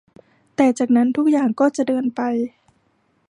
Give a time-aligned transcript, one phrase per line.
[0.55, 2.21] แต่จากนั้นทุกอย่างก็จะเดินไป